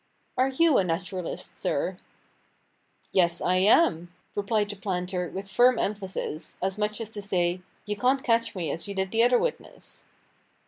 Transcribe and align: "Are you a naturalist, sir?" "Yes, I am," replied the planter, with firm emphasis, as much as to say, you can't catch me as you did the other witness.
"Are 0.35 0.49
you 0.49 0.79
a 0.79 0.83
naturalist, 0.83 1.59
sir?" 1.59 1.95
"Yes, 3.11 3.39
I 3.39 3.57
am," 3.57 4.11
replied 4.33 4.71
the 4.71 4.75
planter, 4.75 5.29
with 5.29 5.47
firm 5.47 5.77
emphasis, 5.77 6.57
as 6.59 6.75
much 6.79 6.99
as 6.99 7.11
to 7.11 7.21
say, 7.21 7.61
you 7.85 7.95
can't 7.95 8.23
catch 8.23 8.55
me 8.55 8.71
as 8.71 8.87
you 8.87 8.95
did 8.95 9.11
the 9.11 9.21
other 9.21 9.37
witness. 9.37 10.05